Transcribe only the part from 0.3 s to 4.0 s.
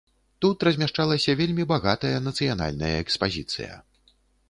Тут размяшчалася вельмі багатая нацыянальная экспазіцыя.